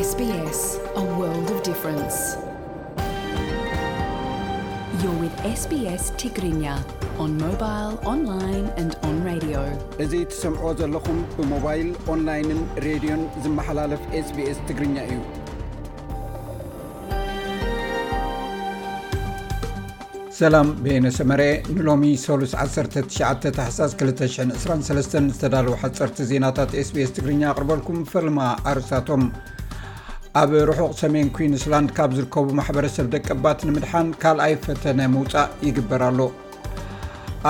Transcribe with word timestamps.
ኛ 0.00 0.02
እዙ 0.02 0.12
ትሰምዖ 10.28 10.68
ዘለኹም 10.78 11.18
ብሞባይል 11.34 11.88
ኦንላይንን 12.12 12.60
ሬድዮን 12.86 13.22
ዝመሓላለፍ 13.46 14.00
ስbኤስ 14.28 14.58
ትግርኛ 14.70 14.96
እዩ 15.10 15.14
ሰላም 20.40 20.68
ቤየነሰመርአ 20.84 21.50
ንሎሚ 21.76 22.02
3ስ19 22.26 22.94
223 23.12 25.14
ዝተዳለዉ 25.36 25.74
ሓፀርቲ 25.84 26.16
ዜናታት 26.34 26.70
ስbስ 26.90 27.08
ትግርኛ 27.18 27.42
ኣቕርበልኩም 27.54 27.98
ፈልማ 28.14 28.38
ኣርእሳቶም 28.72 29.24
ኣብ 30.38 30.50
ርሑቕ 30.68 30.90
ሰሜን 31.00 31.28
ኩንስላንድ 31.36 31.90
ካብ 31.94 32.10
ዝርከቡ 32.16 32.48
ማሕበረሰብ 32.58 33.06
ደቀባት 33.14 33.60
ንምድሓን 33.68 34.08
ካልኣይ 34.22 34.52
ፈተነ 34.64 35.00
ምውፃእ 35.12 35.48
ይግበር 35.66 36.02
ኣሎ 36.08 36.20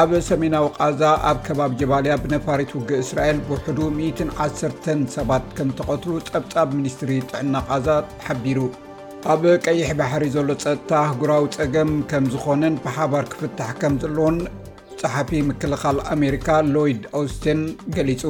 ኣብ 0.01 0.11
ሰሜናዊ 0.29 0.67
ቃዛ 0.79 1.03
ኣብ 1.31 1.39
ከባብ 1.47 1.73
ጀባልያ 1.81 2.15
ብነፋሪት 2.23 2.71
ውጊ 2.79 2.91
እስራኤል 3.05 3.39
ብውሕዱ 3.49 3.79
11 4.05 5.03
ሰባት 5.17 5.45
ከም 5.59 5.71
ተቐትሉ 5.81 6.13
ፀብጣብ 6.31 6.69
ሚኒስትሪ 6.79 7.11
ጥዕና 7.33 7.55
ቃዛ 7.69 7.87
ሓቢሩ 8.27 8.59
ኣብ 9.35 9.45
ቀይሕ 9.67 9.91
ባሕሪ 10.01 10.25
ዘሎ 10.37 10.49
ፀጥታ 10.65 10.91
ኣህጉራዊ 11.09 11.45
ፀገም 11.59 11.93
ከም 12.13 12.27
ዝኾነን 12.35 12.77
ብሓባር 12.87 13.27
ክፍታሕ 13.35 13.73
ከም 13.83 13.97
ዘለዎን 14.05 14.39
ፀሓፊ 15.03 15.31
ምክልኻል 15.51 16.01
ኣሜሪካ 16.17 16.49
ሎይድ 16.77 17.05
ኣስትን 17.21 17.61
ገሊጹ 17.99 18.23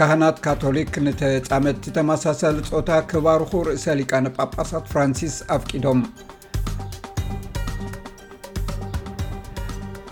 ካህናት 0.00 0.36
ካቶሊክ 0.42 0.90
ንተፃመት 1.04 1.76
ዝተመሳሰሊ 1.84 2.58
ፆታ 2.72 2.90
ክባርኹ 3.10 3.50
ርእሰሊቃነጳጳሳት 3.68 4.84
ፍራንሲስ 4.92 5.36
ኣፍቂዶም 5.54 6.00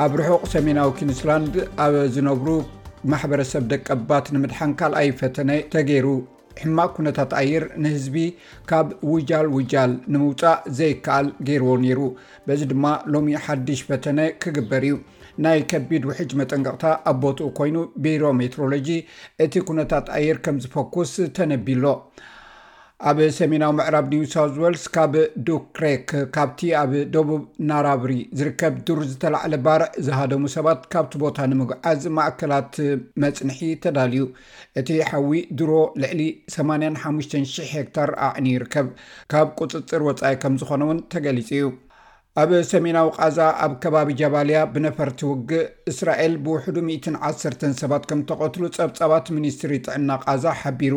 ኣብ 0.05 0.15
ርሑቕ 0.21 0.43
ሰሜናዊ 0.55 0.91
ኪንስላንድ 1.01 1.55
ኣብ 1.85 1.95
ዝነብሩ 2.17 2.49
ማሕበረሰብ 3.13 3.63
ደቀ 3.75 3.87
ባት 4.09 4.29
ንምድሓን 4.37 4.73
ካልኣይ 4.81 5.11
ፈተነ 5.21 5.53
ተገይሩ 5.75 6.09
ሕማቅ 6.63 6.91
ኩነታት 6.97 7.31
ኣየር 7.43 7.65
ንህዝቢ 7.85 8.17
ካብ 8.73 8.87
ውጃል 9.13 9.47
ውጃል 9.57 9.93
ንምውፃእ 10.13 10.63
ዘይከኣል 10.79 11.27
ገይርዎ 11.49 11.73
ነይሩ 11.85 12.01
በዚ 12.49 12.61
ድማ 12.73 12.85
ሎሚ 13.15 13.33
1ሽ 13.47 13.81
ፈተነ 13.89 14.21
ክግበር 14.43 14.85
እዩ 14.89 14.97
ናይ 15.45 15.59
ከቢድ 15.71 16.03
ውሕጅ 16.11 16.31
መጠንቀቕታ 16.41 16.85
ኣቦትኡ 17.13 17.49
ኮይኑ 17.59 17.77
ቢሮ 18.05 18.23
ሜትሮሎጂ 18.41 18.89
እቲ 19.47 19.55
ኩነታት 19.69 20.07
ኣየር 20.19 20.39
ከም 20.45 20.57
ዝፈኩስ 20.65 21.13
ተነቢሎ 21.37 21.85
ኣብ 23.09 23.19
ሰሜናዊ 23.39 23.71
ምዕራብ 23.79 24.07
ኒውሳ 24.15 24.35
ወልስ 24.63 24.85
ካብ 24.95 25.15
ዱክሬክ 25.49 26.07
ካብቲ 26.37 26.61
ኣብ 26.83 26.93
ደቡብ 27.15 27.43
ናራብሪ 27.71 28.13
ዝርከብ 28.39 28.77
ዱሩ 28.89 29.01
ዝተላዕለ 29.11 29.55
ባርዕ 29.67 29.91
ዝሃደሙ 30.07 30.43
ሰባት 30.57 30.81
ካብቲ 30.95 31.13
ቦታ 31.25 31.37
ንምግዓዝ 31.53 32.03
ማእከላት 32.19 32.73
መፅንሒ 33.25 33.61
ተዳልዩ 33.85 34.25
እቲ 34.83 34.89
ሓዊ 35.11 35.33
ድሮ 35.61 35.71
ልዕሊ85000 36.05 37.59
ሄክታር 37.77 38.13
ኣዕኒ 38.29 38.49
ይርከብ 38.57 38.89
ካብ 39.35 39.51
ቅፅፅር 39.61 40.05
ወፃኢ 40.09 40.33
ከም 40.45 40.57
ዝኾነውን 40.63 41.01
ተገሊጹ 41.15 41.51
እዩ 41.59 41.67
ኣብ 42.41 42.51
ሰሜናዊ 42.71 43.07
ቃዛ 43.17 43.37
ኣብ 43.65 43.75
ከባቢ 43.83 44.09
ጃባልያ 44.21 44.59
ብነፈርቲ 44.73 45.21
ውግእ 45.29 45.63
እስራኤል 45.91 46.35
ብውሕዱ 46.47 46.77
11ሰር 46.95 47.55
ሰባት 47.83 48.03
ከም 48.11 48.21
ተቐትሉ 48.31 48.65
ጸብጻባት 48.77 49.29
ሚኒስትሪ 49.37 49.73
ጥዕና 49.87 50.11
ቃዛ 50.27 50.45
ሓቢሩ 50.63 50.97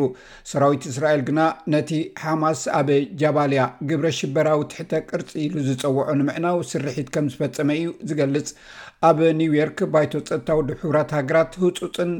ሰራዊት 0.50 0.84
እስራኤል 0.92 1.22
ግና 1.28 1.40
ነቲ 1.74 1.90
ሓማስ 2.24 2.62
ኣብ 2.80 2.90
ጃባልያ 3.22 3.64
ግብረ 3.90 4.10
ሽበራዊ 4.18 4.60
ትሕተ 4.74 4.92
ቅርፂ 5.12 5.30
ኢሉ 5.44 5.54
ዝፀውዖ 5.70 6.12
ንምዕናው 6.20 6.60
ስርሒት 6.72 7.08
ከም 7.16 7.28
ዝፈፀመ 7.34 7.70
እዩ 7.80 7.90
ዝገልጽ 8.12 8.48
ኣብ 9.10 9.18
ኒውዮርክ 9.40 9.80
ባይቶ 9.96 10.12
ፀጥታ 10.28 10.48
ውድሕራት 10.60 11.12
ሃገራት 11.20 11.54
ህፁፅን 11.64 12.12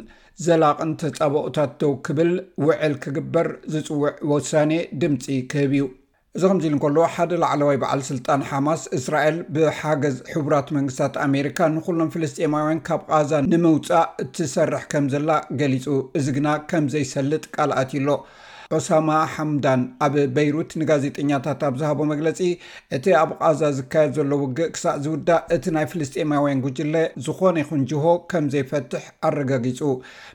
ዘላቕን 0.48 0.92
ተፃበኦታቶው 1.02 1.94
ክብል 2.08 2.32
ውዕል 2.66 2.96
ክግበር 3.04 3.50
ዝፅውዕ 3.74 4.16
ወሳኔ 4.34 4.72
ድምፂ 5.02 5.26
ክህብ 5.52 5.72
እዩ 5.80 5.84
እዚ 6.36 6.42
ከምዚ 6.50 6.64
ኢሉ 6.68 6.74
እከልዎ 6.78 7.04
ሓደ 7.14 7.32
ላዕለዋይ 7.42 7.78
በዓል 7.82 8.00
ስልጣን 8.08 8.44
ሓማስ 8.48 8.82
እስራኤል 8.98 9.36
ብሓገዝ 9.54 10.16
ሕቡራት 10.32 10.68
መንግስታት 10.76 11.14
ኣሜሪካ 11.26 11.58
ንኩሎም 11.76 12.12
ፍልስጢማውያን 12.14 12.82
ካብ 12.88 13.00
ቃዛ 13.08 13.32
ንምውፃእ 13.52 14.06
እትሰርሕ 14.24 14.84
ከም 14.92 15.06
ዘላ 15.14 15.30
ገሊፁ 15.62 15.86
እዚ 16.20 16.26
ግና 16.38 16.48
ከምዘይሰልጥ 16.72 17.42
ቃልኣት 17.56 17.90
ኢሎ 18.00 18.08
ዑሳማ 18.76 19.12
ሓምዳን 19.34 19.80
ኣብ 20.04 20.14
በይሩት 20.34 20.72
ንጋዜጠኛታት 20.80 21.60
ኣብ 21.68 21.74
ዝሃቦ 21.80 21.98
መግለፂ 22.10 22.40
እቲ 22.96 23.04
ኣብ 23.20 23.30
ቃዛ 23.42 23.62
ዝካየድ 23.78 24.12
ዘሎ 24.18 24.30
ውግእ 24.42 24.70
ክሳእ 24.74 24.96
ዝውዳእ 25.04 25.40
እቲ 25.54 25.64
ናይ 25.76 25.86
ፍልስጢማውያን 25.94 26.60
ጉጅለ 26.66 26.94
ዝኾነ 27.24 27.56
ይኹንጅሆ 27.62 28.04
ከምዘይፈትሕ 28.32 29.04
ኣረጋጊፁ 29.30 29.80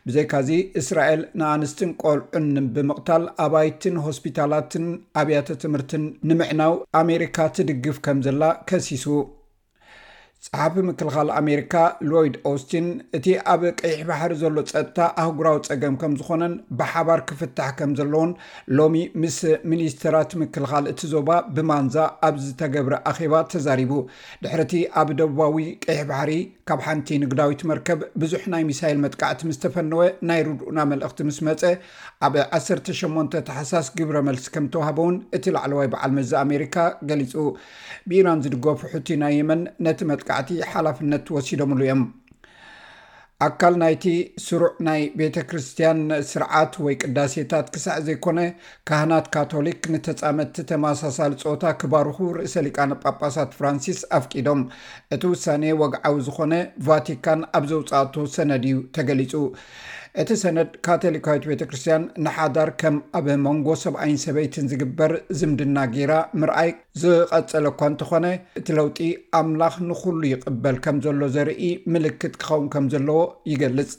ብዘይካዚ 0.09 0.49
እስራኤል 0.81 1.23
ንኣንስትን 1.41 1.93
ቆልዑን 2.03 2.49
ብምቕታል 2.77 3.25
ኣባይትን 3.45 3.97
ሆስፒታላትን 4.07 4.87
ኣብያተ 5.23 5.47
ትምህርትን 5.63 6.03
ንምዕናው 6.31 6.75
ኣሜሪካ 7.03 7.37
ትድግፍ 7.57 7.99
ከም 8.07 8.19
ዘላ 8.27 8.43
ከሲሱ 8.71 9.07
ፅሓፍ 10.47 10.73
ምክልኻል 10.87 11.29
ኣሜሪካ 11.39 11.73
ሎይድ 12.09 12.35
ኣስትን 12.49 12.87
እቲ 13.17 13.25
ኣብ 13.53 13.61
ቀይሕ 13.79 13.97
ባሕሪ 14.09 14.31
ዘሎ 14.41 14.55
ፀጥታ 14.71 14.99
ኣህጉራዊ 15.21 15.57
ፀገም 15.67 15.95
ከም 16.01 16.13
ዝኮነን 16.19 16.53
ብሓባር 16.79 17.21
ክፍታሕ 17.29 17.71
ከም 17.79 17.91
ዘለዎን 17.99 18.31
ሎሚ 18.79 18.95
ምስ 19.21 19.37
ሚኒስትራት 19.71 20.33
ምክልኻል 20.41 20.85
እቲ 20.91 21.01
ዞባ 21.13 21.29
ብማንዛ 21.55 21.95
ኣብ 22.27 22.35
ዝተገብረ 22.43 22.93
ኣኼባ 23.11 23.33
ተዛሪቡ 23.53 23.91
ድሕርቲ 24.45 24.73
ኣብ 25.01 25.09
ደቡባዊ 25.21 25.57
ቀይሕ 25.87 26.01
ባሕሪ 26.11 26.31
ካብ 26.69 26.79
ሓንቲ 26.87 27.09
ንግዳዊት 27.23 27.61
መርከብ 27.71 27.99
ብዙሕ 28.23 28.43
ናይ 28.55 28.63
ሚሳይል 28.69 28.99
መጥቃዕቲ 29.05 29.41
ምስ 29.49 29.59
ተፈነወ 29.63 29.99
ናይ 30.29 30.39
ርድኡና 30.49 30.79
መልእኽቲ 30.91 31.19
ምስ 31.29 31.39
መፀ 31.49 31.61
ኣብ 32.27 32.35
18 32.59 33.37
ተሓሳስ 33.49 33.89
ግብረ 33.97 34.17
መልሲ 34.29 34.45
ከም 34.53 34.67
ተዋሃበ 34.75 34.97
ውን 35.07 35.17
እቲ 35.39 35.45
ላዕለዋይ 35.57 35.89
በዓል 35.95 36.13
መዚ 36.19 36.31
ኣሜሪካ 36.45 36.77
ገሊፁ 37.11 37.33
ብኢራን 38.09 38.41
ዝድገፉ 38.45 38.81
ሕቲ 38.95 39.09
ናይ 39.23 39.33
የመን 39.41 39.61
ነቲ 39.87 39.99
መጥቃ 40.13 40.29
ት 40.47 40.67
ሓላፍነት 40.73 41.25
ወሲዶምሉ 41.35 41.81
እዮም 41.87 42.01
ኣካል 43.45 43.73
ናይቲ 43.81 44.05
ስሩዕ 44.43 44.69
ናይ 44.87 45.01
ቤተ 45.19 45.37
ክርስትያን 45.49 45.97
ስርዓት 46.29 46.73
ወይ 46.85 46.95
ቅዳሴታት 47.03 47.65
ክሳዕ 47.73 47.97
ዘይኮነ 48.07 48.39
ካህናት 48.87 49.25
ካቶሊክ 49.33 49.81
ንተፃመቲ 49.93 50.55
ተማሳሳሊ 50.71 51.33
ፆታ 51.43 51.63
ክባርኹ 51.81 52.17
ርእሰ 52.37 52.55
ሊቃነ 52.67 52.93
ጳጳሳት 53.03 53.51
ፍራንሲስ 53.59 53.99
ኣፍቂዶም 54.19 54.61
እቲ 55.15 55.23
ውሳኔ 55.33 55.65
ወግዓዊ 55.81 56.17
ዝኾነ 56.27 56.53
ቫቲካን 56.89 57.41
ኣብ 57.59 57.65
ዘውፃኣቶ 57.73 58.15
ሰነድ 58.37 58.65
እዩ 58.71 58.79
ተገሊጹ 58.97 59.33
እቲ 60.21 60.29
ሰነድ 60.41 60.69
ካቶሊካዊት 60.85 61.45
ቤተክርስትያን 61.51 62.03
ንሓዳር 62.25 62.69
ከም 62.81 62.95
ኣበ 63.17 63.25
መንጎ 63.45 63.67
ሰብኣይን 63.83 64.19
ሰበይትን 64.23 64.69
ዝግበር 64.71 65.11
ዝምድና 65.39 65.77
ጌራ 65.95 66.11
ምርኣይ 66.41 66.69
ዝቐጸለ 67.01 67.65
እኳ 67.73 67.81
እንተኾነ 67.91 68.27
እቲ 68.59 68.67
ለውጢ 68.77 68.99
ኣምላኽ 69.39 69.75
ንኩሉ 69.89 70.21
ይቅበል 70.33 70.77
ከም 70.85 70.97
ዘሎ 71.05 71.21
ዘርኢ 71.35 71.63
ምልክት 71.95 72.35
ክኸውን 72.43 72.69
ከም 72.75 72.87
ዘለዎ 72.93 73.19
ይገልፅ 73.53 73.91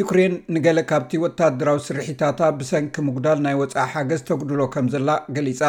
ዩክሬን 0.00 0.34
ንገለ 0.54 0.78
ካብቲ 0.90 1.12
ወታደራዊ 1.26 1.78
ስርሒታታ 1.88 2.40
ብሰንኪ 2.58 2.96
ምጉዳል 3.08 3.38
ናይ 3.46 3.54
ወፃኢ 3.62 3.88
ሓገዝ 3.94 4.20
ተጉድሎ 4.28 4.60
ከም 4.74 4.88
ዘላ 4.94 5.08
ገሊጻ 5.38 5.62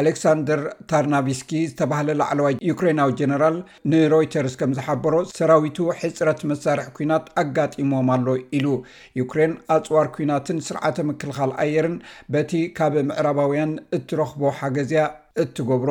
ኣሌክሳንደር 0.00 0.60
ታርናቭስኪ 0.90 1.52
ዝተባህለ 1.70 2.08
ላዕለዋ 2.20 2.46
ዩኩሬናዊ 2.70 3.10
ጀነራል 3.20 3.56
ንሮይተርስ 3.92 4.54
ከም 4.60 4.70
ዝሓበሮ 4.78 5.14
ሰራዊቱ 5.38 5.78
ሕፅረት 6.00 6.40
መሳርሒ 6.50 6.86
ኩናት 6.98 7.24
ኣጋጢሞም 7.42 8.08
ኣሎ 8.16 8.28
ኢሉ 8.58 8.66
ዩክሬን 9.20 9.52
ኣፅዋር 9.76 10.06
ኩናትን 10.16 10.60
ስርዓተ 10.68 10.96
ምክልኻል 11.08 11.52
ኣየርን 11.64 11.96
በቲ 12.34 12.52
ካብ 12.78 12.94
ምዕራባውያን 13.10 13.72
እትረኽቦ 13.98 14.42
ሓገዝያ 14.60 15.02
እትገብሮ 15.44 15.90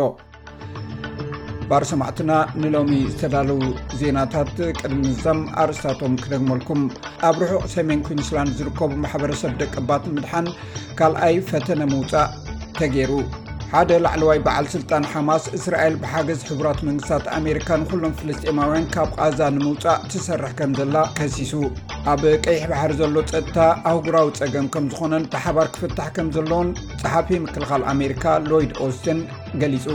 ባር 1.72 1.84
ሰማዕትና 1.92 2.32
ንሎሚ 2.62 2.92
ዝተዳለዉ 3.12 3.60
ዜናታት 4.00 4.54
ቅድሚዛም 4.82 5.42
ኣርስታቶም 5.64 6.14
ክደግመልኩም 6.24 6.82
ኣብ 7.30 7.38
ርሑቅ 7.44 7.66
ሰሜን 7.76 8.02
ኩንስላንድ 8.08 8.54
ዝርከቡ 8.62 8.92
ማሕበረሰብ 9.04 9.54
ደቀባት 9.62 10.06
ንምድሓን 10.12 10.50
ካልኣይ 11.02 11.38
ፈተነ 11.52 11.82
ምውፃእ 11.94 12.32
ተገይሩ 12.82 13.12
ሓደ 13.74 13.92
ላዕለዋይ 14.04 14.40
በዓል 14.46 14.68
ሥልጣን 14.74 15.04
ሓማስ 15.10 15.44
እስራኤል 15.58 15.96
ብሓገዝ 16.04 16.40
ሕቡራት 16.50 16.80
መንግስታት 16.88 17.26
ኣሜሪካ 17.40 17.68
ንዂሎም 17.82 18.16
ፍልስጥማውያን 18.20 18.88
ካብ 18.94 19.10
ቓዛ 19.24 19.40
ንምውፃእ 19.58 20.00
ትሰርሕ 20.12 20.54
ከም 20.60 20.72
ዘላ 20.80 20.96
ከሲሱ 21.18 21.52
ኣብ 22.14 22.24
ቀይሕ 22.46 22.64
ባሕሪ 22.72 22.94
ዘሎ 23.02 23.16
ፀጥታ 23.32 23.58
ኣህጉራዊ 23.92 24.30
ጸገም 24.40 24.70
ከም 24.76 24.88
ዝኾነን 24.94 25.28
ብሓባር 25.36 25.70
ክፍታሕ 25.76 26.10
ከም 26.18 26.30
ዘለዎን 26.38 26.72
ጸሓፊ 27.04 27.30
ምክልኻል 27.46 27.84
ኣሜሪካ 27.94 28.26
ሎይድ 28.50 28.74
ኦስትን 28.88 29.20
ገሊጹ 29.64 29.86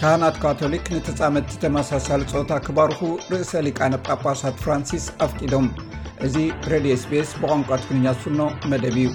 ካህናት 0.00 0.38
ካቶሊክ 0.44 0.88
ንተፃመት 0.96 1.52
ዝተመሳሳሊ 1.56 2.24
ፆወታ 2.34 2.50
ክባርኹ 2.68 3.00
ርእሰ 3.34 3.52
ሊቃነ 3.68 3.94
ጳጳሳት 4.08 4.56
ፍራንሲስ 4.66 5.06
ኣፍጢዶም 5.26 5.68
እዚ 6.28 6.34
ሬድዮ 6.74 6.96
ስፔስ 7.06 7.32
ብቋንቋ 7.42 7.70
ትግርኛ 7.84 8.06
ዝፍኖ 8.18 8.42
መደብ 8.72 8.98
እዩ 9.04 9.08